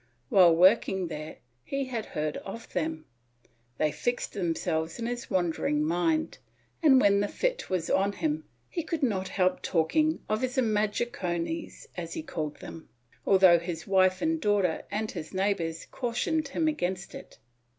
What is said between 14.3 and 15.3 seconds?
daughter and